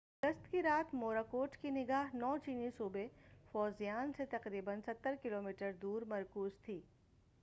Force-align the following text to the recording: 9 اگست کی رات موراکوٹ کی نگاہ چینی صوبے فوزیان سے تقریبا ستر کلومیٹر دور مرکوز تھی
9 0.23 0.27
اگست 0.27 0.51
کی 0.51 0.61
رات 0.63 0.93
موراکوٹ 0.93 1.55
کی 1.61 1.69
نگاہ 1.69 2.15
چینی 2.45 2.69
صوبے 2.77 3.07
فوزیان 3.51 4.11
سے 4.17 4.25
تقریبا 4.31 4.75
ستر 4.85 5.15
کلومیٹر 5.23 5.71
دور 5.81 6.01
مرکوز 6.07 6.51
تھی 6.61 6.79